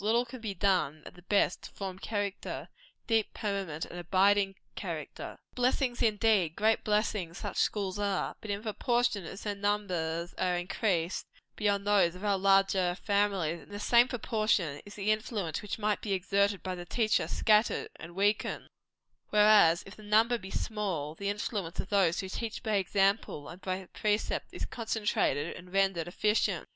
Little 0.03 0.25
can 0.25 0.41
be 0.41 0.55
done, 0.55 1.03
at 1.05 1.13
the 1.13 1.21
best, 1.21 1.61
to 1.61 1.69
form 1.69 1.99
character 1.99 2.69
deep, 3.05 3.35
permanent, 3.35 3.85
and 3.85 3.99
abiding 3.99 4.55
character. 4.73 5.37
Blessings 5.53 6.01
indeed 6.01 6.55
great 6.55 6.83
blessings 6.83 7.37
such 7.37 7.57
schools 7.57 7.99
are; 7.99 8.35
but 8.41 8.49
in 8.49 8.63
proportion 8.63 9.25
as 9.25 9.43
their 9.43 9.53
numbers 9.53 10.33
are 10.39 10.57
increased 10.57 11.27
beyond 11.55 11.85
those 11.85 12.15
of 12.15 12.25
our 12.25 12.39
larger 12.39 12.95
families, 12.95 13.61
in 13.61 13.69
the 13.69 13.79
same 13.79 14.07
proportion 14.07 14.81
is 14.87 14.95
the 14.95 15.11
influence 15.11 15.61
which 15.61 15.77
might 15.77 16.01
be 16.01 16.13
exerted 16.13 16.63
by 16.63 16.73
the 16.73 16.83
teacher, 16.83 17.27
scattered 17.27 17.89
and 17.97 18.15
weakened; 18.15 18.69
whereas, 19.29 19.83
if 19.85 19.95
the 19.95 20.01
number 20.01 20.39
be 20.39 20.49
small, 20.49 21.13
the 21.13 21.29
influence 21.29 21.79
of 21.79 21.89
those 21.89 22.21
who 22.21 22.27
teach 22.27 22.63
by 22.63 22.77
example 22.77 23.47
and 23.47 23.61
by 23.61 23.87
precept, 23.93 24.47
is 24.51 24.65
concentrated, 24.65 25.55
and 25.55 25.71
rendered 25.71 26.07
efficient. 26.07 26.67